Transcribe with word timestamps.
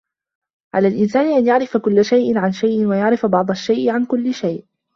على 0.73 0.87
الإنسان 0.87 1.25
أن 1.37 1.47
يعرف 1.47 1.77
كل 1.77 2.05
شيء 2.05 2.37
عن 2.37 2.51
شيء، 2.51 2.85
ويعرف 2.85 3.25
بعض 3.25 3.51
الشيء 3.51 3.89
عن 3.89 4.05
كل 4.05 4.33
شي. 4.33 4.63